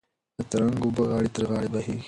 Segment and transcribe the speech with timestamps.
[0.37, 1.99] د ترنګ اوبه غاړه تر غاړې بهېږي.